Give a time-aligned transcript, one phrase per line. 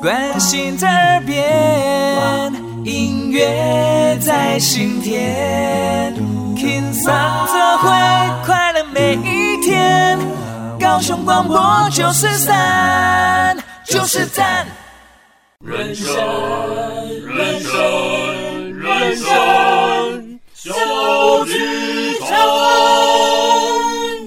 [0.00, 2.52] 关心在耳边，
[2.84, 6.14] 音乐在心田，
[6.56, 7.12] 轻松
[7.46, 7.88] 则会
[8.44, 10.18] 快乐每一天。
[10.78, 13.56] 高雄广播九四三，
[13.86, 14.66] 就是赞。
[15.64, 16.14] 人生，
[17.26, 20.72] 人生，人生小
[21.46, 23.13] 剧场。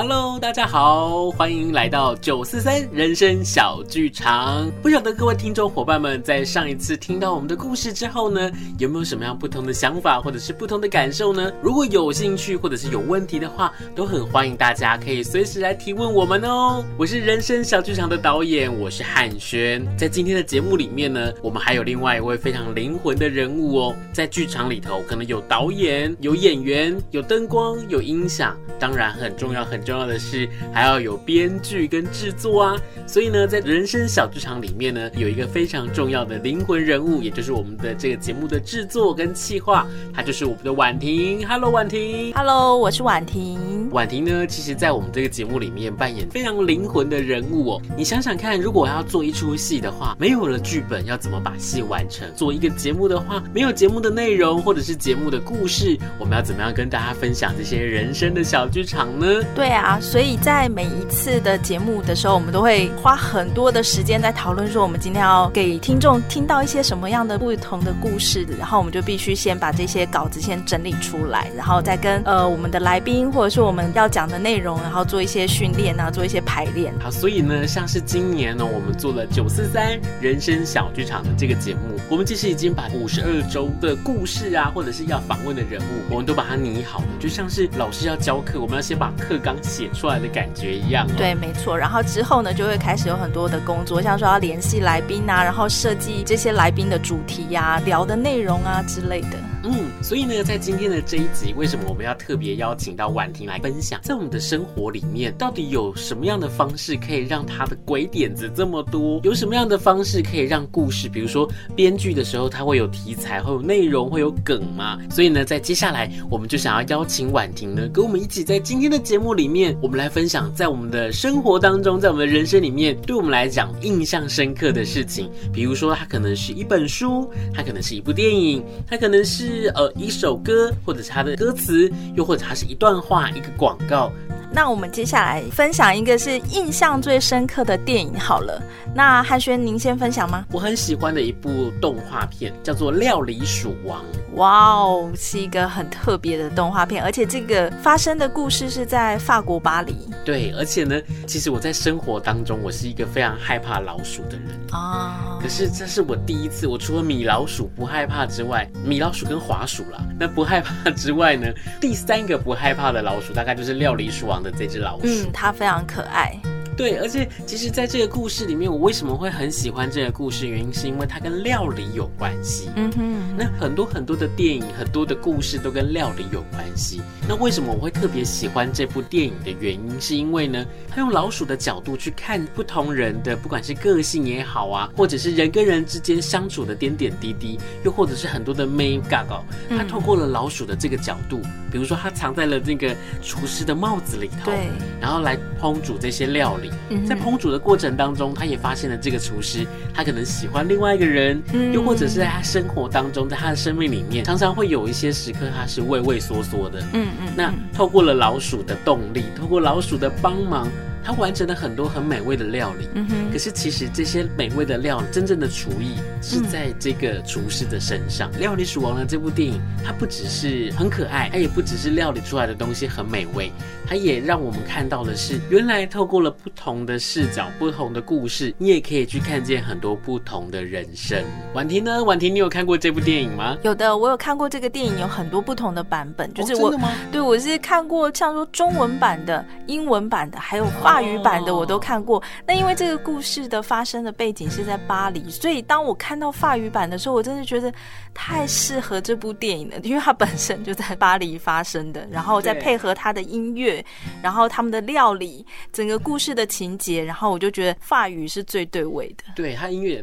[0.00, 4.70] Hello，大家好，欢迎来到九四三人生小剧场。
[4.80, 11.50] 不晓得各位听众伙伴们在上一次听到我们的故事之后呢，有没有什么样不同的想法或者是不同的感受呢？
[11.60, 16.84] 如果有兴趣或者是有问题的话，都很欢迎大家可以随时来提问我们哦。
[16.96, 19.84] 我是人生小剧场的导演，我是汉轩。
[19.96, 23.96] 在今天的节目里面呢，我们还有另外一位非常灵魂的人物哦。
[24.12, 29.87] 在剧场里头，可能有导演、有演员、有灯光、有音响，当然很重要很。
[29.88, 41.42] 重要的是还要有编剧跟制作啊，所以呢，在人生小剧场里面呢，有一个非常重要的灵魂人物，也就是我们的这个节目的制作跟企划，他就是我们的婉婷。
[41.48, 42.34] Hello，婉婷。
[42.34, 43.88] Hello，我是婉婷。
[43.90, 47.82] 婉婷呢，其实在我们这个节目里面扮演非常灵魂的人物哦。
[47.96, 52.28] 你想想看，如果要做一出戏的话，没有了剧本，要怎么把戏完成？
[52.36, 59.26] 做一个节目的话，没有节目的内容或者是节目的故事，我们要怎么样跟大家分享这些人生的小剧场呢？
[59.54, 59.77] 对啊。
[59.80, 76.92] 啊，所以在每一次的节目的时候，我们都会花很多的时间在讨论，说我们今天要给听众听到一些什么样的不同的故事，然后我们就必须先把这些稿子先整理出来，然后再跟呃我们的来宾或者是我们要讲的内容，然后做一些训练啊，做一些排练。
[77.00, 89.56] 好，所以呢，像是今年呢，我们做了九四三人生小剧场的这个节目，我们其实已经把五十二周的故事啊，或者是要访问的人物，我们都把它拟好了，就像是老师要教课，我们要先把课纲。
[89.68, 91.06] 写出来的感觉一样。
[91.16, 91.76] 对，没错。
[91.78, 99.36] 然后之后呢，就会开始有很多的工作，像说要联系来宾啊，然后设计这些来宾的主题呀、聊的内容啊之类的。
[99.70, 109.20] 嗯，所以呢，在今天的这一集，为什么我们要特别邀请到婉婷来分享，在我们的生活里面，到底有什么样的方式可以让他的鬼点子这么多？
[109.22, 111.46] 有什么样的方式可以让故事，比如说
[111.76, 114.98] 编剧的时候，它会有题材，会有内容，会有梗吗？
[115.10, 125.30] 所以呢，在接下来，我们就想要邀请婉婷呢，跟我们一起在今天的节目里面，我们来分享在我们的生活当中，在我们的人生里面，对我们来讲印象深刻的事情。
[125.52, 129.57] 比如说，它可能是一本书，它可能是一部电影，它可能是。
[129.74, 134.12] 呃一首歌，或者是它的歌词，又或者它是一段话、一个广告。
[134.50, 138.60] 那我们接下来分享一个是印象最深刻的电影好了。
[138.94, 140.44] 那汉轩，您先分享吗？
[140.50, 144.00] 我很喜欢的一部动画片叫做《料理鼠王》。
[144.34, 149.94] 哇哦，是一个很特别的动画片，而且这个发生的故事是在法国巴黎。
[150.24, 155.38] 对，而且呢，其实我在生活当中，我是一个非常害怕老鼠的人啊。
[155.40, 161.46] 可是这是我第一次，我除了米老鼠不害怕之外，米老鼠跟滑鼠啦，那不害怕之外呢，
[161.80, 165.06] 第三个不害怕的老鼠，大概就是料理鼠王的这只老鼠。
[165.06, 166.38] 嗯，它非常可爱。
[166.78, 170.46] 对，而且其实，在这个故事里面，我为什么会很喜欢这个故事？
[170.46, 172.70] 原因是因为它跟料理有关系。
[172.76, 177.02] 嗯哼，那很多很多的电影，很多的故事都跟料理有关系。
[177.28, 191.42] 那为什么我会特别喜欢这部电影的原因，是因为呢，它用老鼠的角度去看不同人的，不管是个性也好啊，或者是人跟人之间相处的点点滴滴，又或者是很多的眉角角，它透过了老鼠的这个角度，
[191.72, 194.68] 比如说它藏在了那个厨师的帽子里头，对，
[195.00, 196.67] 然后来烹煮这些料理。
[197.06, 201.42] 在烹煮的过程当中，他也发现了这个厨师，他可能喜欢另外一个人，
[201.72, 206.80] 又或者是在他生活当中，在他的生命里面，常常会有一些时刻他是畏畏缩缩的。
[206.92, 207.28] 嗯嗯。
[207.36, 210.68] 那透过了老鼠的动力，透过老鼠的帮忙，
[211.08, 212.86] 他完成了很多很美味的料理。
[212.92, 213.32] 嗯哼。
[213.32, 218.30] 可是其实这些美味的料理，真正的厨艺是在这个厨师的身上。
[218.32, 223.50] 嗯《料理鼠王》的这部电影，它不只是很可爱，它也不只是料理出来的东西很美味，
[223.86, 231.24] 它也让我们看到的是，原来透过了不同的视角、不同的故事，你也可以去看见很多不同的人生。
[231.54, 232.04] 婉婷呢？
[232.04, 233.56] 婉婷，你有看过这部电影吗？
[233.62, 236.32] 有的，我有看过这个电影，有很多不同的版本。
[236.34, 242.22] 就是我，哦、对，我是看过像说中文版的、英文版的，还有法语版的，我都看过。
[242.46, 247.72] 那因为这个故事的发生的背景是在巴黎，所以当我看到法语版的时候，我真的觉得
[248.14, 253.84] 太适合这部电影了，因为它本身就在巴黎发生的， 然后再配合它的音乐，
[254.22, 259.24] 然后他们的料理，整个故事的情节，然后我就觉得法语是最对味的。
[259.36, 260.02] 对，它音乐，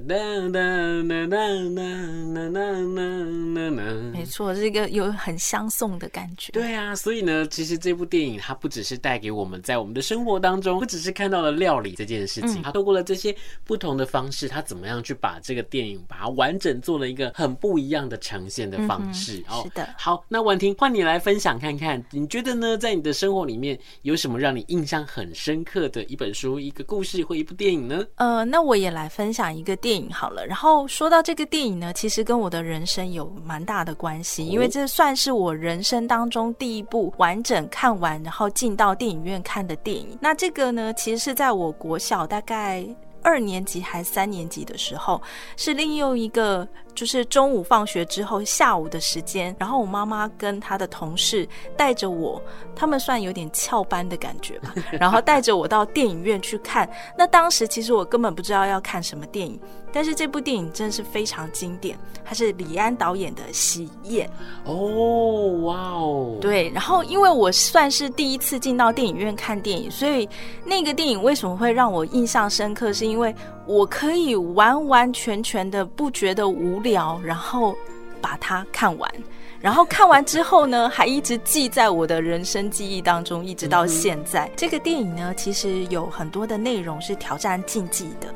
[4.11, 6.51] 没错，是一个有很相送的感觉。
[6.51, 19.43] 对啊，所以呢，其实这部电影它不只是带给我们在我们的生活当中，不只是看到了料理这件事情，他透过了这些不同的方式，他怎么样去把这个电影把它完整做了一个很不一样的呈现的方式。
[19.49, 19.87] 哦，是的。
[19.97, 22.77] 好，那婉婷换你来分享看看，你觉得呢？
[22.77, 28.05] 在你的生活里面有什么让你印象很深刻的一本书、一个故事或一部电影呢？
[28.15, 30.45] 呃，那我也来分享一个电影好了。
[30.45, 40.17] 然后说到这个电影呢，其实跟我的人生有蛮大的关系，因为这算是我人生当中第一部完整看完，然后进到电影院看的电影。
[40.21, 42.85] 那这个呢，其实是在我国小大概
[43.21, 45.21] 二年级还三年级的时候，
[45.57, 46.67] 是利用一个。
[46.95, 51.47] 就是中午放学之后，下午的时间，然后我妈妈跟她的同事
[51.77, 52.41] 带着我，
[52.75, 56.89] 他们算有点翘班的感觉吧， 然后带着我到电影院去看。
[57.17, 59.59] 那当时其实我根本不知道要看什么电影，
[59.91, 64.27] 但是这部电影真的是非常经典，它是李安导演的《喜宴》。
[64.63, 66.69] 哦，哇哦，对。
[66.69, 70.27] 然后因为我算是第一次进到电影院看电影，所以
[70.63, 77.75] 那个电影为什么会让我印象深刻，是因为我可以完完全全的不觉得无聊，然后
[78.21, 79.11] 把它看完，
[79.59, 84.49] 然后看完之后呢，还一直记在我的人生记忆当中，一直到现在。
[84.55, 88.27] 这个电影呢，其实有很多的内容是挑战禁忌的。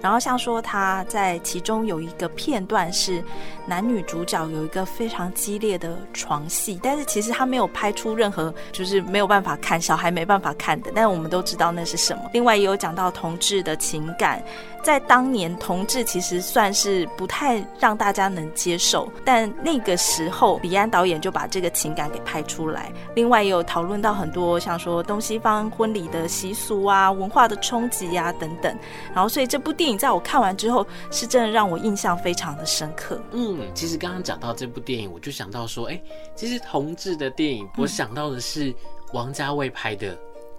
[0.00, 3.22] 然后像说他在其中有一个片段是
[3.66, 10.90] 男女主角有一个非常激烈的床戏，但是其实他没有拍出任何就是没有办法看，小孩没办法看的。
[10.94, 12.22] 但我们都知道那是什么。
[12.32, 14.42] 另外也有讲到同志的情感。
[14.82, 22.92] 在当年，同志其实算是不太让大家能接受，但那个时候，李安导演就把这个情感给拍出来。
[23.16, 28.72] 另外，也有讨论到很多像说东西方婚礼的习俗啊、文化的冲击啊等等。
[29.12, 33.20] 然后，所以这部电影在我看完之后，是真的让我印象非常的深刻。
[33.32, 36.00] 嗯，其实刚刚讲到这部电影，我就想到说，哎，
[36.36, 38.72] 其实同志的电影，我想到的是
[39.12, 40.16] 王家卫拍的。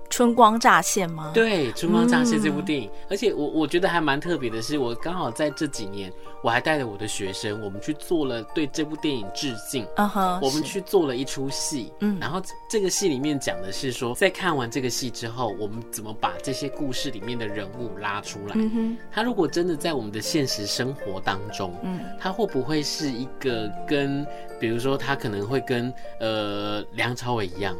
[0.09, 1.31] 春光乍现吗？
[1.33, 6.11] 对，春光乍泄这部电影，嗯、而且我我觉得还蛮特别的是，我刚好在这几年，
[6.41, 9.85] 我还带着我的学生，我们去做了对这部电影致敬。
[9.97, 18.53] 嗯哼，我们去做了一出戏，嗯，然后这个戏里面讲的是说，在看完这个戏之后，我们怎么把这些故事里面的人物拉出来。
[18.55, 24.25] 嗯哼，他如果真的在我们的现实生活当中，嗯，他会不会是一个跟，
[24.59, 27.75] 比如说他可能会跟呃梁朝伟一样？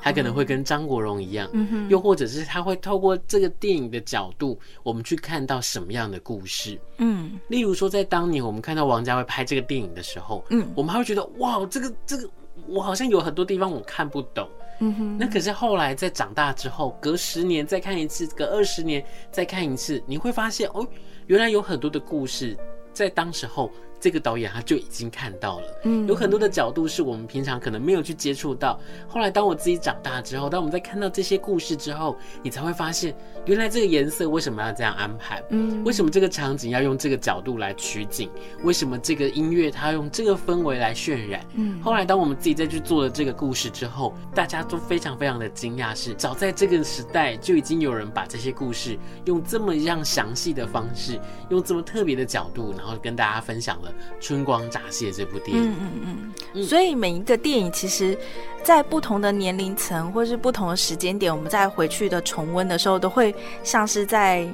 [0.00, 6.78] 他可能会跟张国荣一样，嗯，又或者是他会透过这个电影的角度，我们去看到什么样的故事？
[6.98, 12.28] 嗯，例如说，在当年我们看到王家卫拍这个电影的时候，嗯，我们还会觉得哇，这个这个
[12.66, 14.48] 我好像有很多地方我看不懂，
[14.80, 15.18] 嗯哼。
[15.18, 20.86] 那可是后来在长大之后，隔十年再看一次，隔二十年再看一次，你会发现哦，
[21.26, 22.56] 原来有很多的故事
[22.92, 23.70] 在当时候。
[24.00, 28.78] 这个导演他就已经看到了，嗯，有很多的角度是我们平常可能没有去接触到。
[29.08, 33.14] 后来当我自己长大之后，当我们在看到这些故事之后，你才会发现，
[33.46, 35.42] 原来这个颜色为什么要这样安排？
[35.50, 38.30] 嗯，为什么这个场景要用这个角度来取景？
[38.62, 41.44] 为什么这个音乐它用这个氛围来渲染？
[41.54, 51.18] 嗯，后来当我们自己再去做了这个故事之后，大家都非常非常的惊讶，是早在这个时代就已经有人把这些故事用这么样详细的方式，
[51.50, 53.87] 用这么特别的角度，然后跟大家分享了。
[54.20, 58.16] 春光乍泄这部电影，嗯嗯嗯，所以每一个电影，其实，
[58.62, 64.46] 在不同的年龄层或是不同的时间点，我们再回去的重温的时候，都会像是在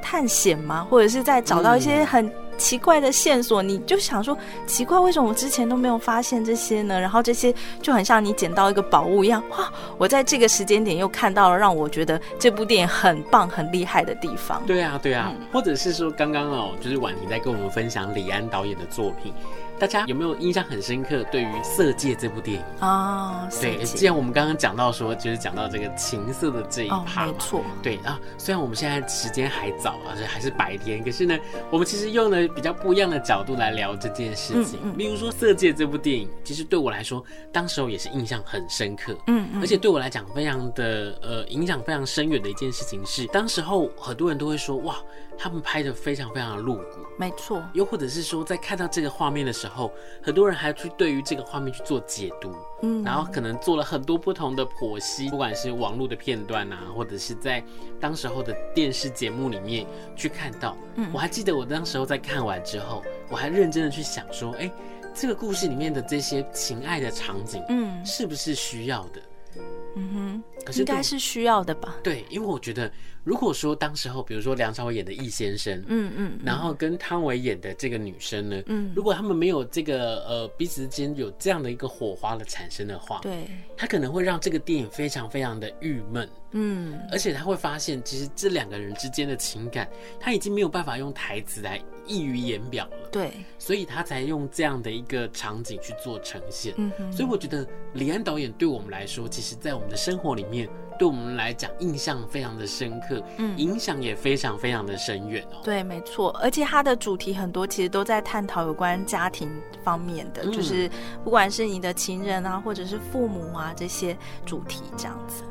[0.00, 0.86] 探险吗？
[0.88, 2.32] 或者是在找到一些很。
[2.62, 4.38] 奇怪的线索，你就想说
[4.68, 6.98] 奇怪，为什么我之前都没有发现这些呢？
[6.98, 7.52] 然后这些
[7.82, 9.68] 就很像你捡到一个宝物一样，哇！
[9.98, 14.62] 我在这个时间点又看到了让我觉得这部电影很棒、很厉害的地方。
[14.64, 19.34] 对啊，对啊，嗯、或者是说刚刚哦，就是婉婷在跟我们分享李安导演的作品。
[19.82, 21.24] 大家有没有印象很深刻？
[21.24, 28.16] 对于《色戒》这部电影啊，对，既然我们刚刚讲到说，就是讲到这个情色的这一趴，没错，对啊。
[28.38, 31.36] 虽然我们现在时间还早，而且还是白天，可是呢，
[31.68, 34.96] 我们其实用了比较不一样的角度来聊这件事情。
[34.96, 37.20] 例如说《色戒》这部电影，其实对我来说，
[37.50, 44.94] 当时候也是印象很深刻，嗯嗯，而且对我来讲，非常的呃影响非常深远的一件事情是，当时候很多人都会说，哇，
[45.36, 49.71] 他们拍的非常非常的露骨，没错，又或者是说，在看到这个画面的时候，
[50.22, 57.62] 很多人还去对于这个画面去做解读，嗯，然后可能做了很多不同的剖析，不管是网络的片段啊，或者是在
[58.00, 64.70] 当时候的电视节目里面去看到，嗯，我还记得我当时候在看完之后，我还认真的去想说，哎，
[65.14, 69.22] 这个故事里面的这些情爱的场景，嗯，是不是需要的？
[69.96, 71.96] 嗯哼，可是应该是需要的吧？
[72.02, 72.90] 对，因为我觉得。
[73.24, 89.88] 如果说当时候，比如说梁朝伟演的易先生，嗯嗯，然后跟汤唯演的这个女生呢，嗯，如果他们没有这个呃彼此之间有这样的一个火花的产生的话，对，他可能会让这个电影非常非常的郁闷，嗯，而且他会发现其实这两个人之间的情感，
[90.18, 97.64] 他已经没有办法用台词来溢于言表了，对，所以他才用这样的一个场景去做呈现，嗯哼，所以我觉得
[97.94, 100.68] 李安导演对我们来说，其实在我们的生活里面，
[101.02, 103.20] 对我们来讲印象非常的深刻。
[103.38, 105.56] 嗯，影响也非常非常的深远哦。
[105.64, 109.50] 对，没错，而且它的主题很多，其实都在探讨有关家庭
[109.82, 110.88] 方面的，嗯、就是
[111.24, 114.16] 不管是你的情人啊，或者是父母啊这些
[114.46, 115.42] 主题这样子。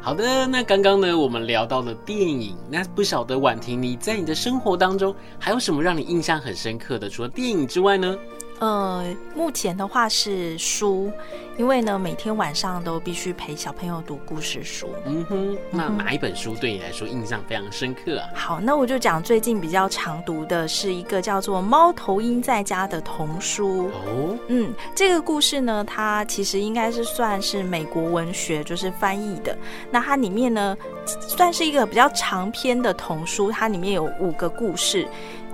[0.00, 7.06] 好的，那刚刚呢，我们聊到了电影，那不晓得婉婷你在你的生活当中还有什么让你印象很深刻的？
[7.06, 8.16] 除了电影之外呢？
[8.58, 11.12] 呃，目前的话是书，
[11.58, 14.88] 因为呢，每天晚上都必须陪小朋友读故事书。
[15.04, 18.30] 嗯哼，那哪一本书对你来说印象非常深刻啊？
[18.34, 23.88] 好，那我就讲最近比较常读的是一个叫做《猫头鹰在家》的童书。
[23.88, 29.54] 哦，嗯，这个故事呢，它其实应该是算是美国文学，就是翻译的。
[29.90, 35.06] 那它里面呢，算是一个比较长篇的童书，它里面有五个故事。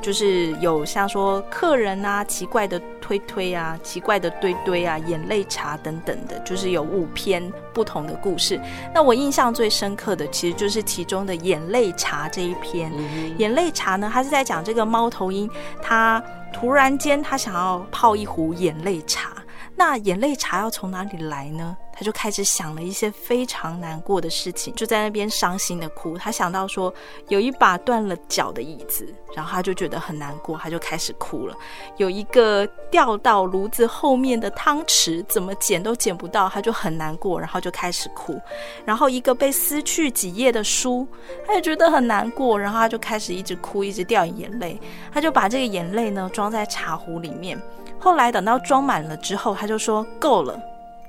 [0.02, 7.42] 就是有像说客人啊，奇怪的推推啊，奇怪的堆堆啊，眼泪茶等等的，就是有五篇
[7.72, 8.60] 不同的故事。
[8.92, 12.92] 那我印象最深刻的，其实就是其中的眼泪茶这一篇。
[13.38, 15.48] 眼泪茶呢，它是在讲这个猫头鹰，
[15.80, 19.30] 它突然间它想要泡一壶眼泪茶。
[19.74, 21.76] 那眼泪茶要从哪里来呢？
[21.92, 26.16] 他就开始想了一些非常难过的事情，就在那边伤心的哭。
[26.16, 26.92] 他想到说
[27.28, 31.56] 有一把断了脚的椅子，然后他就觉得很难过，他就开始哭了。
[31.98, 38.40] 有一个掉到炉子后面的汤匙，怎么捡都捡不到，他就很难过，然后就开始哭。
[38.84, 41.06] 然后一个被撕去几页的书，
[41.46, 44.80] 他也觉得很难过，然后他就开始一直哭，一直掉眼泪。
[45.12, 47.60] 他就把这个眼泪呢装在茶壶里面。
[47.98, 50.60] 后来等到装满了之后，他就说够了，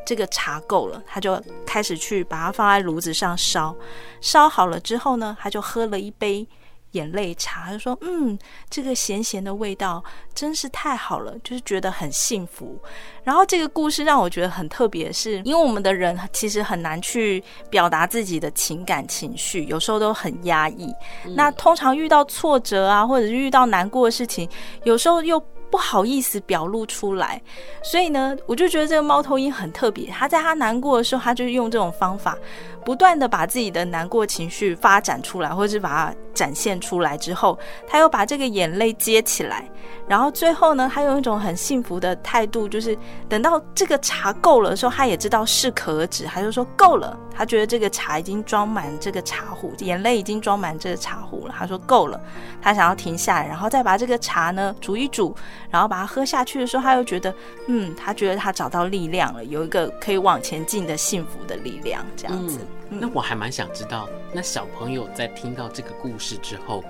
[0.06, 3.76] 这个茶够了，他就开始去把它放在炉子上烧。
[4.22, 6.48] 烧好了之后呢，他就喝了一杯
[6.92, 8.38] 眼泪茶，他就说：“嗯，
[8.70, 10.04] 这个咸咸的味道
[10.36, 12.80] 真是太好了，就是觉得很幸福。”
[13.24, 20.94] 然后这个故事让我觉得很特别，是因为我们的人其实很难去表达自己的情感情绪，有时候都很压抑。
[21.36, 24.48] 那通常遇到挫折啊，或者是遇到难过的事情，
[24.84, 27.42] 有时候又不好意思表露出来，
[27.82, 30.06] 所以呢，我就觉得这个猫头鹰很特别。
[30.06, 32.38] 他在他难过的时候，他就用这种方法，
[32.86, 39.70] 不断的把自己的难过情绪发展出来，或者是把它展现出来之后，他又把这个眼泪接起来，
[40.08, 42.98] 然后最后呢，他用一种很幸福的态度，就是
[43.30, 47.18] 等到这个茶够了的时候，他也知道适可而止，他就说够了。
[47.36, 51.56] 他觉得这个茶已经装满这个茶壶，眼泪已经装满这个茶壶了。
[51.58, 52.22] 他说够了，
[52.62, 55.36] 他想要停下来，然后再把这个茶呢煮一煮。
[55.72, 57.34] 然后把它喝下去的时候，他又觉得，
[57.68, 62.60] 嗯，他觉得他找到力量了，有一个可以往前进的幸福的力量，这样子。
[63.00, 66.84] 那我还蛮想知道，那小朋友在听到这个故事之后，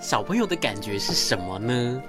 [0.00, 2.02] 小朋友的感觉是什么呢？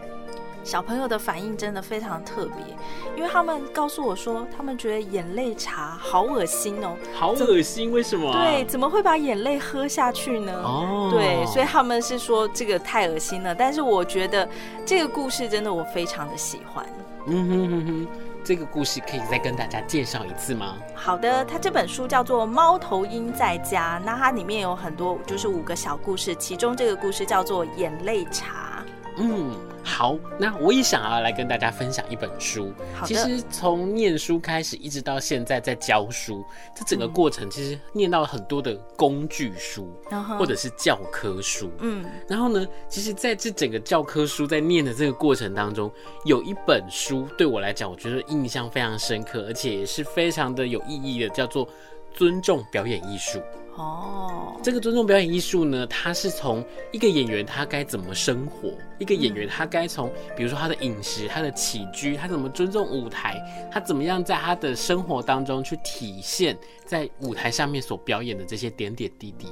[0.61, 2.75] 小朋友的反应真的非常特别，
[3.15, 8.43] 因为他们告诉我说，他们觉得眼泪茶好恶心哦，好恶心，为什么啊？
[8.43, 10.53] 对，怎么会把眼泪喝下去呢？
[10.61, 13.55] 哦，对，所以他们是说这个太恶心了。
[13.55, 14.47] 但是我觉得
[14.85, 16.85] 这个故事真的我非常的喜欢。
[17.25, 18.07] 嗯哼哼哼，
[18.43, 20.77] 这个故事可以再跟大家介绍一次吗？
[20.95, 28.68] 好的，它这本书叫做《猫头鹰在家》，那它里面有很多就是五个小故事，其中这个故事叫做眼泪茶。
[29.19, 32.73] 嗯，好，那我也想要来跟大家分享一本书。
[33.05, 36.43] 其实从念书开始，一直到现在在教书，
[36.75, 41.69] 这整个过程其实念到了很多的工具书，嗯、或者是教科书。
[41.79, 45.91] 嗯，然后呢，其实在这整个教科书在念的这个过程当中，
[46.25, 51.67] 有一本书对我来讲，我觉得印象非常深刻，而且也是非常的有意义的，叫做
[52.13, 53.39] 《尊重表演艺术》。
[53.75, 56.61] 哦，这个尊重表演艺术呢，它是从
[56.91, 69.47] 一个演员他该怎么生活，一个演员他该从，比如说他的饮食、他的起居，他怎么尊重舞台，他怎么样在他的生活当中去体现在舞台上面所表演的这些点点滴滴。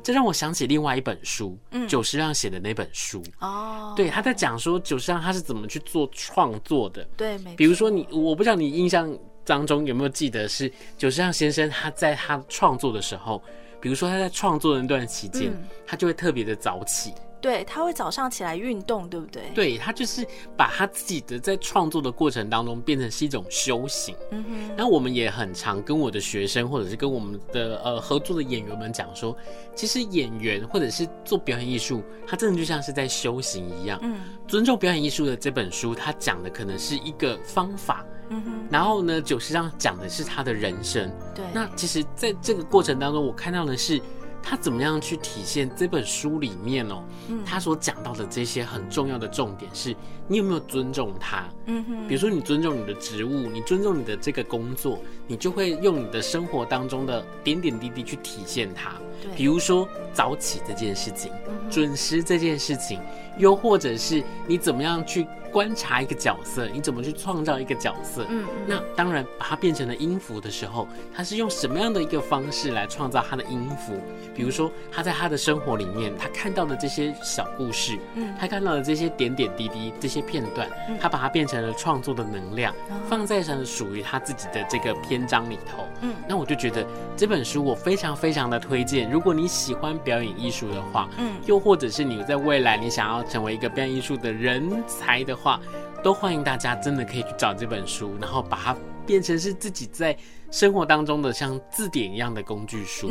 [0.00, 3.20] 这让我想起另外一本书，嗯，久石让写的那本书。
[3.40, 7.02] 哦，对，他在讲说久石让他是怎么去做创作的。
[7.16, 7.36] 对。
[7.56, 9.12] 比如说你，我不知道你印象
[9.44, 13.42] 当中有没有记得是久石让先生他在他创作的时候。
[13.80, 19.42] 比如说他在创作的那段期间，嗯、他就会特别的早起，对，他会早上起来运动，对不对？
[19.54, 20.24] 对，他就是
[20.56, 24.14] 把他自己的在创作的过程当中变成是一种修行。
[24.30, 24.74] 嗯哼。
[24.76, 29.36] 那我们也很常跟我的学生或者是跟我们的呃合作的演员们讲说，
[29.74, 33.98] 其实演员或者是做表演艺术，他真的就像是在修行一样。
[34.02, 34.20] 嗯。
[34.46, 38.06] 尊重表演艺术的这本书，他讲的可能是一个方法。
[38.28, 41.10] 嗯哼，然后呢，九十章讲的是他的人生。
[41.34, 44.00] 对，那其实在这个过程当中，我看到的是
[44.42, 49.94] 他怎么样去体现这本书里面哦，嗯、他所讲到的这些很重要的重点是，
[50.26, 51.44] 你有没有尊重他？
[51.66, 58.92] 嗯哼，比如说你尊重你的职务，你尊重你的这个工作，你就会用你的生活当中的点点滴滴去体现它。
[59.22, 63.00] 对，比如说早起这件事情，嗯、准时这件事情，
[63.38, 65.26] 又或者是你怎么样去。
[65.52, 68.24] 观察一个角色，你怎么去创造一个角色？
[68.30, 73.92] 嗯，那当然把它变成了音符的时候，他是用什么样的一个方式来创造他的音符？
[74.34, 80.66] 比如说他在他的生活里面，他看到的这些小故事，嗯，他看到的这些点点滴滴这些片段，
[80.98, 82.74] 他把它变成了创作的能量，
[83.06, 85.84] 放在上属于他自己的这个篇章里头。
[86.00, 89.10] 嗯，那我就觉得这本书我非常非常的推荐。
[89.10, 95.60] 如果你喜欢表演艺术的话，嗯，又或者是你在未来你想要成为一个表演艺术的人才的话。
[96.02, 100.16] 都欢迎大家，真的可以去找这本书，然后把它变成是自己在
[100.50, 103.08] 生活当中的像字典一样的工具书。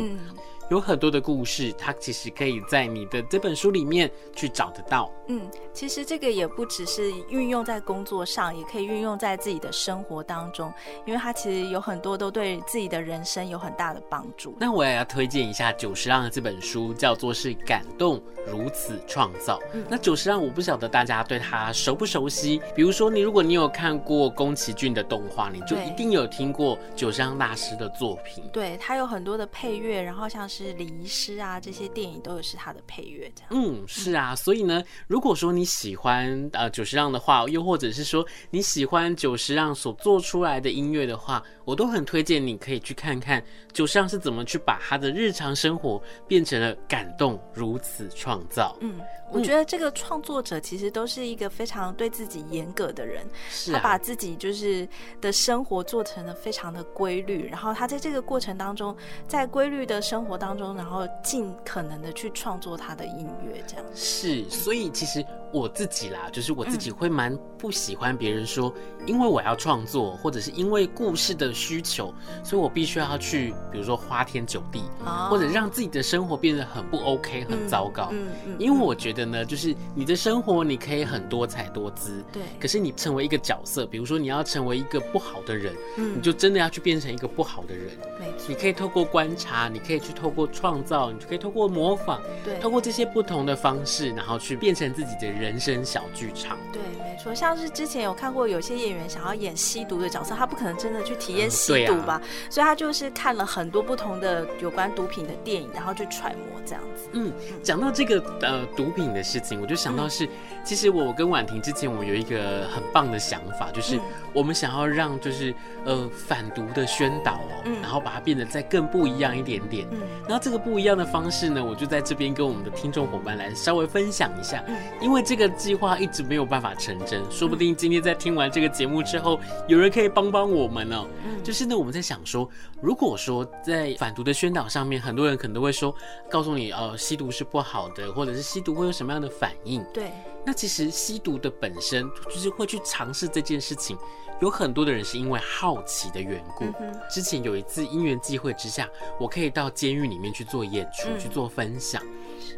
[0.70, 5.10] 有很多的故事，它其实可以在你的这本书里面去找得到。
[5.28, 10.72] 嗯，其实这个也不只是运用在工作上，也可以运用在自己的生活当中，
[11.06, 14.56] 因为它其实有很多都对自己的人生有很大的帮助。
[14.58, 19.58] 那我也要推荐一下久石让的这本书，叫做是《感动如此创造》。
[19.72, 22.60] 嗯，那久石让我不晓得大家对他熟不熟悉？
[22.74, 28.42] 比如说你，如果你有看过宫崎骏的动画，你就一定有听过久石让大师的作品。
[28.52, 30.62] 对，他有很多的配乐，然后像是。
[30.62, 33.48] 是礼仪师啊，这些电影都有是他的配乐，这样。
[33.50, 48.76] 嗯，是啊，所以呢，如果说你喜欢呃久石让的话，又或者是说你喜欢久石让所做出来的音乐的话，我都很推荐你可以去看看久石让是怎么去把他的日常生活变成了感动如此创造。
[48.80, 49.00] 嗯。
[49.30, 54.86] 我觉得这个创作者其实都是一个非常对自己严格的人，是啊，他把自己就是
[55.22, 58.94] 的生活做成了非常的规律，然后他在这个过程当中，
[59.26, 64.46] 在规律的生活当中，然后尽可能的去创作他的音乐，这样是。
[64.50, 68.70] 所以其实我自己啦，就是我自己会蛮不喜欢别人说，
[69.06, 72.12] 因为我要创作，或者是因为故事的需求，
[72.44, 74.82] 所以我必须要去，比如说花天酒地，
[75.30, 78.08] 或者让自己的生活变得很不 OK，很糟糕。
[78.12, 79.22] 嗯嗯，因为我觉得。
[79.22, 82.42] 呢，就是你的生活你可以很多彩多姿，对。
[82.58, 87.86] 可是你成为一个角色，比如说你要成为一个不好的人，嗯，你就真的要去变成一个不好的人。
[88.18, 88.46] 没错。
[88.48, 96.58] 你可以透过观察，你可以去透过创造，你就可以透过模仿，对，透过这些不同的方式，然后去变成自己的人生小剧场。
[96.72, 97.32] 对，没错。
[97.32, 102.20] 像是之前有看过有些演员想要演吸毒的角色，他不可能真的去体验吸毒吧？
[102.22, 102.50] 嗯，啊。
[102.50, 107.08] 所以他就是看了很多不同的有关毒品的电影，然后去揣摩这样子。
[107.12, 109.02] 嗯，讲到这个呃毒品。
[109.12, 110.26] 的事情，我就想到是，
[110.64, 114.00] 其实我跟婉婷之前，我有一个很棒的想法，就是
[114.32, 115.52] 我们想要让就是
[115.84, 119.86] 呃反毒的宣导哦，然后把它变得再更不一样一点点。
[119.90, 124.64] 嗯然后这个不一样的方式呢，我就在这边跟我们的听众伙伴来稍微分享一下。
[125.00, 131.08] 因为这个计划一直没有办法成真，说不定今天在听完这个节目之后，有人可以帮帮我们哦。
[131.42, 132.48] 就是呢，我们在想说，
[132.80, 135.92] 如果说在反毒的宣导上面，很多人可能都会说，
[136.30, 139.82] 告诉你呃，吸毒是不好的，或者是吸毒会有什么样的反应？
[139.92, 140.12] 对，
[140.46, 143.98] 那其实吸毒的本身就是会去尝试这件事情，
[144.40, 146.66] 有很多的人是因为好奇的缘故。
[146.78, 152.00] 嗯、之前有一次因缘际会之下，我可以到监狱里面去做演出，嗯、去做分享。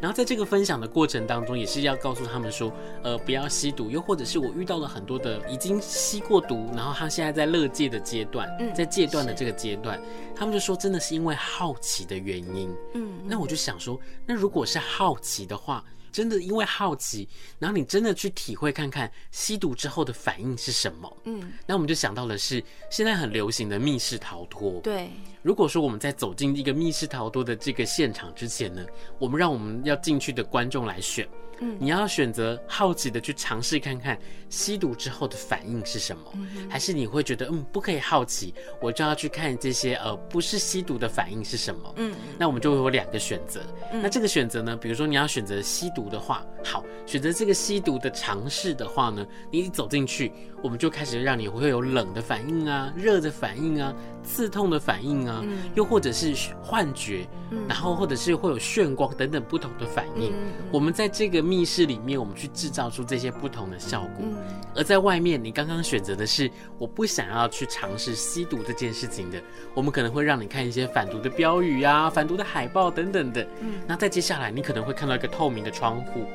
[0.01, 2.71] 然后在这个分享的过程当中，也是要告诉他们说，
[3.03, 10.01] 呃，不要吸毒，又或者是我遇到了很多的已经吸过毒，然后他现在在乐戒的阶段，在戒断的这个阶段，
[10.35, 12.73] 他们就说真的是因为好奇的原因。
[12.93, 15.83] 嗯，那我就想说，那如果是好奇的话。
[16.11, 17.27] 真的因为好奇，
[17.59, 21.17] 然后你真的去体会看看吸毒之后的反应是什么？
[21.25, 24.79] 嗯，那我们就想到的是现在很流行的密室逃脱。
[24.81, 25.11] 对，
[25.45, 28.83] 如果说我们在走进一个密室逃脱的这个现场之前呢，
[29.19, 31.29] 我们让我们要进去的观众来选。
[31.61, 41.93] 嗯，你要选择好奇的去尝试看看吸毒之后的反应是什么，嗯、还是你会觉得嗯不可以好奇，我就要去看这些呃不是吸毒的反应是什么？
[41.95, 43.61] 嗯，那我们就会有两个选择。
[43.93, 60.33] 嗯、那这个选择呢，比如说你要选择吸毒的话，好，选择这个吸毒的尝试的话呢，你一走进去，我们就开始让你会有冷的反应啊，热的反应啊，刺痛的反应啊，嗯、又或者是幻觉，嗯、然后或者是会有眩光等等不同的反应。
[60.33, 61.45] 嗯、我们在这个。
[61.45, 64.25] 密室里面，我们去制造出这些不同的效果；
[64.73, 69.39] 而在外面，你刚刚选择的是我不想要去尝试吸毒这件事情的，
[69.75, 73.47] 我们可能会让你看一些反毒的标语啊、反毒的海报等等的。
[73.61, 76.25] 嗯，那再接下来，你可能会看到一个透明的窗户，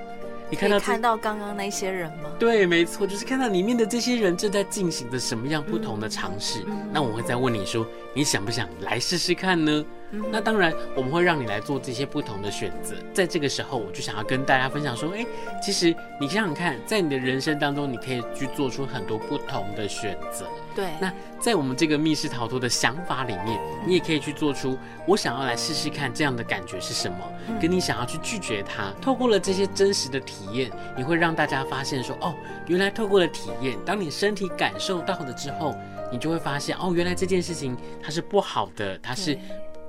[0.50, 2.30] 你看到看到刚刚那些人吗？
[2.38, 6.64] 对，没错，就是看到里面的这些人正在进行着什么样不同的尝试。
[6.92, 9.84] 那我会再问你说，你想不想来试试看呢？
[10.10, 12.94] 那当然，我们会让你来做这些不同的选择。
[13.14, 15.24] 在这个时候，我就想要跟大家分享说，哎，
[15.62, 20.46] 其实你想想看，在你的人生当中，你可以去做出很多不同的选择。
[20.74, 20.90] 对。
[21.00, 27.18] 那在我们这个密室逃脱的想法里面，你也可以去做出我想要来试试看这样的感觉是什么，
[27.60, 28.92] 跟你想要去拒绝它。
[29.00, 32.34] 透过了这些真实的体验，你会让大家发现说，哦，
[32.66, 35.74] 原来透过了体验，当你身体感受到了之后，
[36.10, 39.38] 你就会发现，哦，原来这件事情它是不好的，它是。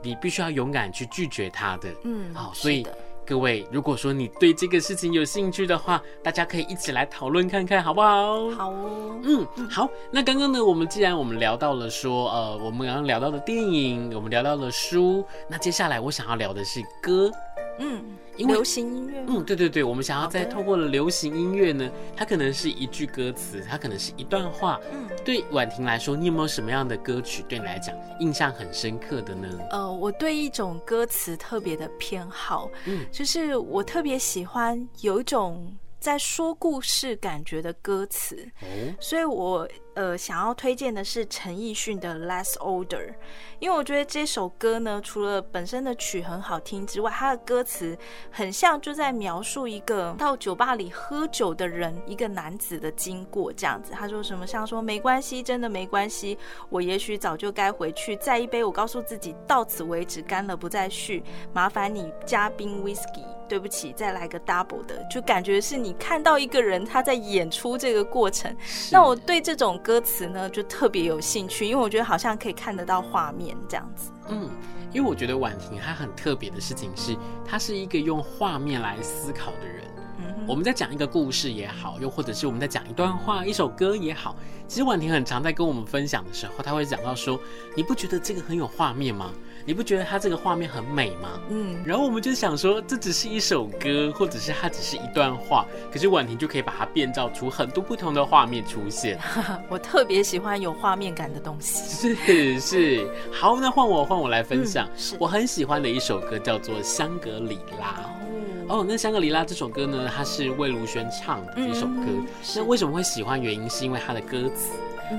[0.01, 2.85] 你必须要勇敢去拒绝他的，嗯，好，所以
[3.25, 8.49] 各位，如果说你对这个事情有兴趣的话，大家可以一起来讨论看看，好不好？
[8.51, 9.87] 好哦，嗯，好。
[10.11, 17.31] 那刚刚呢，我们既然我们聊到了说，呃，我们刚刚聊到了电影，我们聊到了书，那接下来我想要聊的是歌。
[17.83, 18.03] 嗯，
[18.37, 19.25] 因为流行音乐。
[19.27, 24.79] 嗯，对对对，我们想要再透过流行音乐呢，它可能是一句歌词，它可能是一段话。
[24.93, 29.47] 嗯，对婉婷来说，你有没有什么样的歌曲对你来讲印象很深刻的呢？
[29.71, 35.75] 呃，我对一种歌词特别的偏好，嗯，就是我特别喜欢有一种。
[36.01, 38.51] 在说故事感觉的歌词，
[38.99, 43.09] 所以我呃想要推荐的是陈奕迅的《Last Order》，
[43.59, 47.95] 因为我觉得这首歌呢，除了本身的曲很好听之外，它的歌词
[48.31, 53.91] 很像就在描述一个到酒吧里喝酒的人，一个男子的经过这样子。
[53.93, 56.35] 他说什么像说没关系，真的没关系，
[56.69, 63.23] 我也许早就该回去，再一杯，我告诉自己到此为止，干了不再续，麻烦你加冰 whisky。
[63.51, 68.55] 对不起，再来个 double 的，就感觉是你看到一个人他在演出这个过程。
[68.89, 74.09] 那我对这种歌词呢，就特别有兴趣，因为我觉得好像可以看得到画面这样子。
[74.29, 74.49] 嗯，
[74.93, 77.13] 因为我觉得婉婷她很特别的事情是，
[77.45, 79.83] 她是一个用画面来思考的人。
[80.47, 84.33] 我们在讲一个故事也好，又或者是我们在讲一段话、一首歌也好，
[84.65, 87.37] 其实婉婷很常在跟我们分享的时候，她会讲到说
[87.75, 89.29] ：“你不觉得这个很有画面吗？”
[89.65, 91.39] 你不觉得它这个画面很美吗？
[91.49, 99.19] 嗯，然后我们就想说，这只是一首歌，或者是它只是一段话，可是婉婷就可以把它变造出很多不同的画面出现。
[99.69, 102.15] 我特别喜欢有画面感的东西。
[102.15, 104.87] 是是，好，那换我换我来分享。
[104.87, 107.87] 嗯、是我很喜欢的一首歌叫做《香格里拉》。
[108.67, 112.05] 哦，哦，那《香格里拉》这首歌呢，它是魏如萱唱的一首歌。
[112.07, 113.41] 嗯、那为什么会喜欢？
[113.41, 114.71] 原因是因为它的歌词，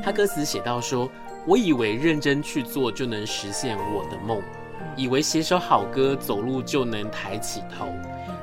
[0.05, 1.09] 它歌词写到说。
[1.47, 4.41] 我以为认真去做就能实现我的梦，
[4.97, 7.87] 以为写首好歌走路就能抬起头。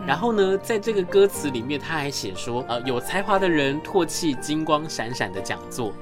[0.06, 5.94] 然后呢，在这个歌词里面，他还写说，呃，有才华的人唾弃金光闪闪的讲座。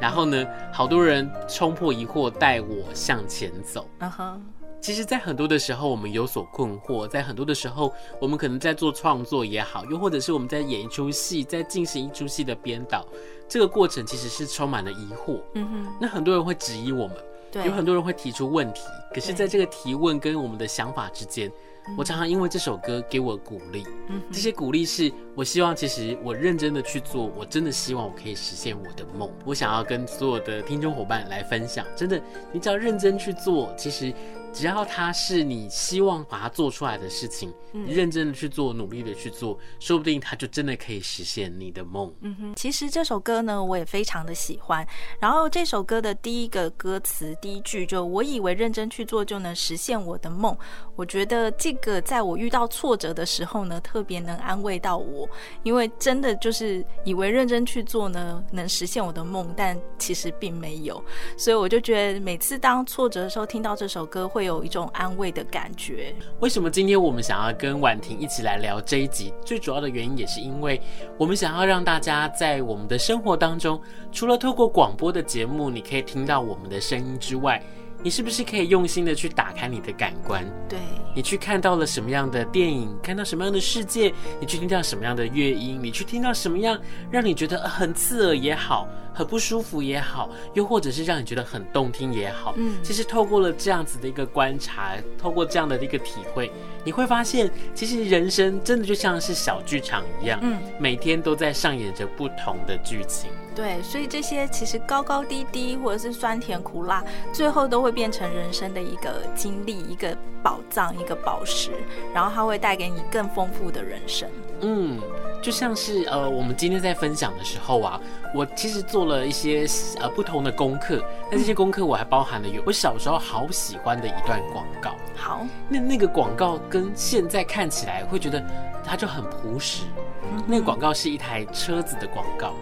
[0.00, 3.88] 然后呢，好多人冲破疑惑，带我向前走。
[4.00, 4.38] Uh huh.
[4.80, 13.04] 其实，在很多的时候，我们有所困惑；在很多的时候，我们可能在做创作也好，又或者是我们在演一出戏，在进行一出戏的编导。
[13.48, 17.16] 这个过程其实是充满了疑惑，嗯哼，那很多人会质疑我们，
[17.50, 18.82] 对，有很多人会提出问题，
[19.14, 21.50] 可是在这个提问跟我们的想法之间，
[21.96, 32.20] 我常常因为这首歌给我鼓励，嗯哼，这些鼓励是我希望，其实我认真的去做，我真的希望我可以实现我的梦，我想要跟所有的听众伙伴来分享，真的，
[32.52, 34.12] 你只要认真去做，其实
[34.52, 42.12] 只要它是你希望把它做出来的事情，嗯、认真的去做，努力的去做，说不定它就真的可以实现你的梦。
[42.20, 44.86] 嗯哼，其实这首歌呢，我也非常的喜欢。
[45.20, 50.56] 然后这首歌的第一个歌词第一句就“我以为认真去做就能实现我的梦”，
[50.96, 55.28] 我觉得这个在我遇到挫折的时候呢，特别能安慰到我，
[55.62, 61.02] 因为真的就是以为认真去做呢，能实现我的梦，但其实并没有。
[61.36, 66.14] 所以我就觉得每次当挫折的时候，听到这首歌会会有一种安慰的感觉。
[66.38, 69.34] 为什么今天我们想要跟婉婷一起来聊这一集？
[69.44, 70.80] 最主要的原因也是因为
[71.18, 73.80] 我们想要让大家在我们的生活当中，
[74.12, 77.60] 除了透过广播的节目，你可以听到我们的声音之外，
[78.02, 80.44] 你是不是可以用心的去打开你的感官？
[80.68, 80.78] 对，
[81.14, 86.78] 你去看到了什么样的电影，看到什么样的世界，你去听到什么样的乐音，你去听到什么样
[87.10, 96.52] 让你觉得很刺耳也好，很不舒服也好，又或者是让你觉得很动听也好，嗯，其实透过了这样子的一个观察，透过这样的一个体会，
[96.84, 103.28] 你会发现，其实人生真的就像是小剧场一样，嗯，每天都在上演着不同的剧情。
[103.58, 111.72] 对，所以这些其实高高低低，或者是酸甜苦辣，最后都会变成人生的一个经历，一个宝藏，一个宝石，
[112.14, 114.30] 然后它会带给你更丰富的人生。
[114.60, 115.00] 嗯，
[115.42, 118.00] 就像是呃，我们今天在分享的时候啊，
[118.32, 119.66] 我其实做了一些
[119.98, 124.94] 呃不同的功课，那这些功课我还包含了有我小时候好喜欢的一段广告。
[125.16, 128.40] 好，那那个广告跟现在看起来会觉得
[128.84, 129.82] 它就很朴实。
[130.30, 132.52] 嗯、那个广告是一台车子的广告。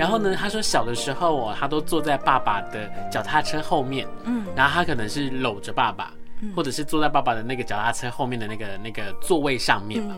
[0.00, 6.10] 然后呢，他说小的时候哦，他都坐在爸爸的脚踏车后面，嗯，然后他可能是搂着爸爸，
[6.40, 10.16] 嗯，或者是坐在爸爸的那个脚踏车后面的那个那个座位上面嘛，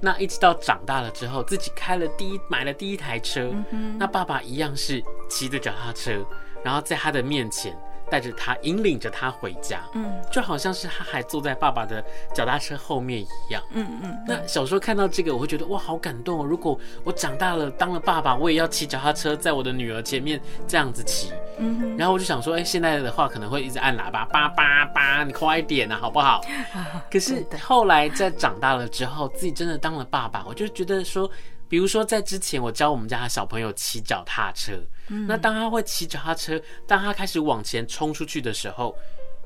[0.00, 6.24] 那一直到长大了之后，自己开了第一买了第一台车，嗯，那爸爸一样是骑着脚踏车，
[6.62, 7.76] 然后在他的面前。
[8.14, 12.00] 带着他，引领着他回家，嗯，就好像是他还坐在爸爸的
[12.32, 14.16] 脚踏车后面一样，嗯嗯。
[14.24, 16.44] 那小时候看到这个，我会觉得哇，好感动哦！
[16.44, 21.96] 如果我长大了当了爸爸，我也要骑脚踏车在我的女儿前面这样子骑，嗯。
[21.96, 26.40] 然后我就想说，哎，现在的话可能会一直按喇叭，叭叭叭，你快一点啊，好不好？
[27.10, 31.28] 可是后来在长大了之后，自己真的当了爸爸，我就觉得说。
[31.66, 34.74] 比如说，在之前我教我们家的小朋友骑脚踏车，
[35.08, 38.96] 嗯，那当他会骑脚踏车，当他开始往前冲出去的时候，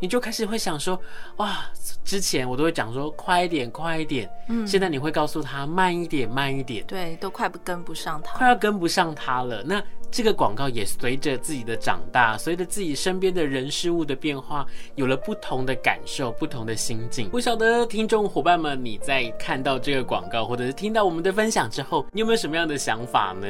[0.00, 1.00] 你就开始会想说，
[1.36, 1.66] 哇，
[2.04, 9.82] 之前我都会讲说快一点，快一点，嗯，现在你会告诉他慢一点，慢一点，对，都快不跟不上他，快要跟不上他了，那。
[10.10, 17.28] 这个广告也随着自己的长大，随着自己身边的人事物的变化，有了不同的感受，不同的心境。
[17.28, 23.46] 不晓得听众伙伴们，你在看到这个广告，或者是听到我们的分享之后，你有没有什么样的想法呢？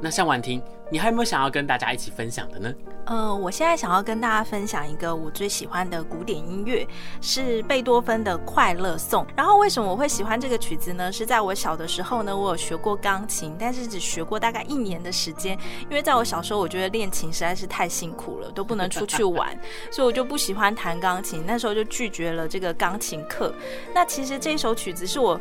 [0.00, 2.72] 那像婉婷，你还有没有想要跟大家一起分享的呢？
[3.06, 6.86] 呃，我现在想要跟大家分享一个我最喜欢的古典音乐，
[7.20, 9.24] 是贝多芬的《快乐颂》。
[9.36, 11.10] 然后为什么我会喜欢这个曲子呢？
[11.10, 15.56] 是在我小的时候呢，我有学过钢琴，但是只学过大概一年的时间。
[15.88, 19.58] 因为在我小时候，我觉得练琴实在是太辛苦了，都不能出去玩，
[19.90, 21.44] 所以我就不喜欢弹钢琴。
[21.46, 23.54] 那时候就拒绝了这个钢琴课。
[23.94, 25.40] 那其实这首曲子是我。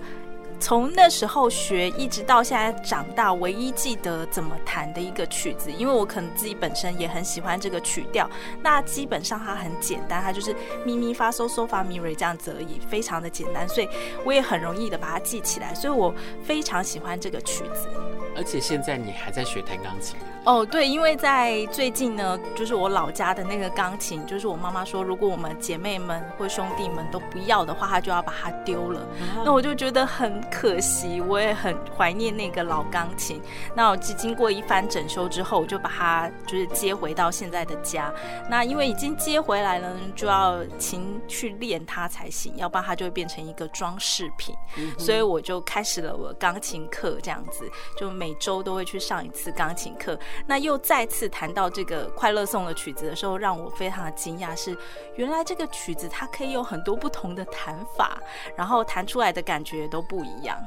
[0.58, 8.28] 从那时候学，一直到现在长大，唯一记得怎么弹的一个曲子，因为我可能自己本身也很喜欢这个曲调。
[8.64, 10.56] 那基本上它很简单，它就是
[10.86, 13.90] 咪咪发嗦嗦发咪瑞这样子而已，非常的简单，所以
[14.24, 15.76] 我也很容易的把它记起来。
[15.76, 17.90] 所以我非常喜欢这个曲子。
[18.34, 20.18] 而且现在你还在学弹钢琴？
[20.46, 29.02] 哦，对，因为在最近呢，就是我老家的那个钢琴，就是我妈妈说，如果我们姐妹们或兄弟们都不要的话，她就要把它丢了。
[29.44, 33.42] 那我就觉得很可惜，我也很怀念那个老钢琴。
[33.74, 38.14] 那我经过一番整修之后，我就把它就是接回到现在的家。
[38.48, 44.56] 那因为已经接回来了，就要勤去练它才行，要不然它就会变成一个装饰品。
[45.00, 50.16] 所以我就开始了我钢琴课，这样子，就每周都会去上一次钢琴课。
[50.48, 54.76] 那又再次谈到这个《快乐颂》的曲子的时候，让我非常的惊讶，是
[55.16, 58.22] 原来这个曲子它可以有很多不同的弹法，
[58.56, 60.58] 然后弹出来的感觉都不一样。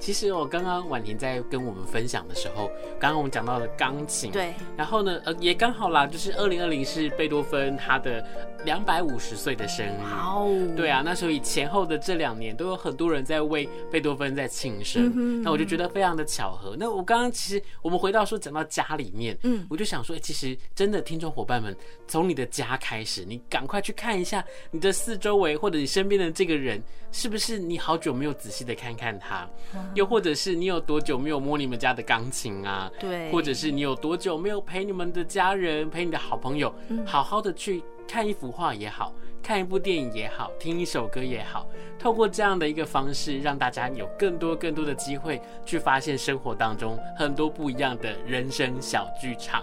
[0.00, 8.22] 其实我刚刚婉婷在跟我们分享的时候，刚刚我们讲到了钢琴，对，然后呢，呃，也刚好啦，就是二零二零是贝多芬他的
[8.64, 16.76] 两百五十岁的生日，哦，对啊，那所以前后的这两年都有很多人在为贝多芬在庆生，嗯，那我就觉得非常的巧合。
[16.78, 21.74] 那我刚刚其实我们回到说讲到家里面，嗯，我就想说，其实真的听众伙伴们，
[22.08, 29.48] 从你的家开始，你赶快去看一下你的四周围或者你身边的这个人，是不是你好久没有仔细的看看他。
[29.94, 32.90] 又或者是你有多久没有摸你们家的钢琴啊？
[32.98, 36.74] 对，或者是你有多久没有陪你们的家人、陪你的好朋友，
[37.06, 49.62] 好好的去看一幅画也好，看一部电影也好，听一首歌也好，透过这样的一个方式，让大家有更多更多的机会去发现生活当中很多不一样的人生小剧场。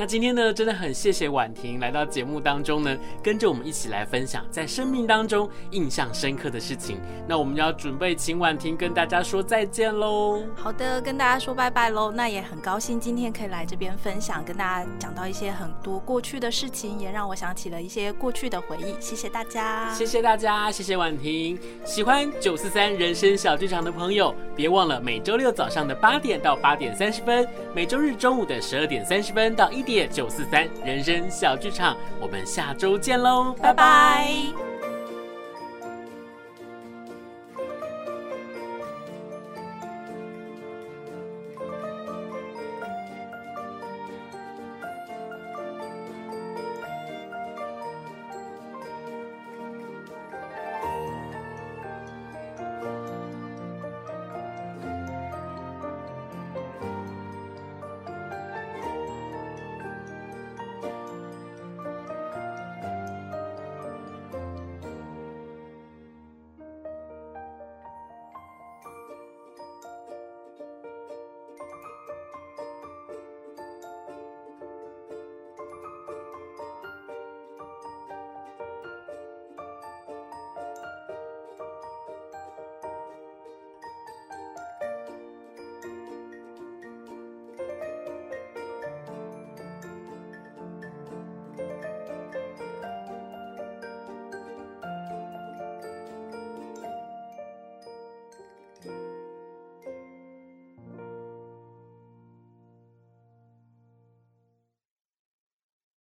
[0.00, 7.00] 那今天呢，真的很谢谢婉婷来到节目当中呢，跟着我们一起来分享在生命当中印象深刻的事情。
[7.26, 10.40] 那我们要准备请婉婷跟大家说再见喽。
[10.54, 12.12] 好的，跟大家说拜拜喽。
[12.12, 18.94] 那也很高兴今天可以来这边分享，跟大家讲到一些很多过去的事情，也让我想起了一些过去的回忆。
[19.00, 21.58] 谢谢大家，谢谢大家，谢谢婉婷。
[21.84, 30.08] 喜欢九四三人生小剧场的朋友，别忘了每周六早上的八点到八点三十分，每周日中午的十二点三十分到一点。
[30.10, 34.67] 九四三人生小剧场，我们下周见喽，拜拜。